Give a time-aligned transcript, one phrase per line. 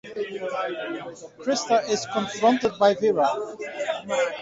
[1.37, 3.29] Krista is confronted by Vera.